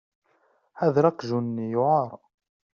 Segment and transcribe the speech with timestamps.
[0.79, 2.09] Ḥader aqjun-nni yewεer.